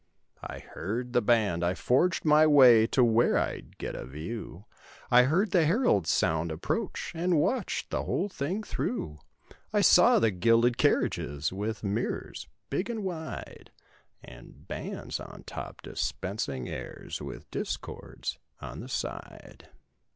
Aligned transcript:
I 0.41 0.57
heard 0.57 1.13
the 1.13 1.21
band; 1.21 1.63
I 1.63 1.75
forged 1.75 2.25
my 2.25 2.47
way 2.47 2.87
To 2.87 3.03
where 3.03 3.35
Fd 3.35 3.77
get 3.77 3.93
a 3.93 4.03
view; 4.03 4.65
I 5.11 5.25
heard 5.25 5.51
the 5.51 5.63
herald 5.63 6.07
sound 6.07 6.51
approach 6.51 7.11
And 7.13 7.39
watched 7.39 7.91
the 7.91 8.01
whole 8.05 8.27
thing 8.27 8.63
through. 8.63 9.19
I 9.71 9.81
saw 9.81 10.17
the 10.17 10.31
gilded 10.31 10.79
carriages 10.79 11.53
With 11.53 11.83
mirrors—big 11.83 12.89
and 12.89 13.03
wide, 13.03 13.69
And 14.23 14.67
bands 14.67 15.19
on 15.19 15.43
top 15.45 15.83
dispensing 15.83 16.67
airs 16.67 17.21
With 17.21 17.51
discords 17.51 18.39
on 18.59 18.79
the 18.79 18.89
side. 18.89 19.69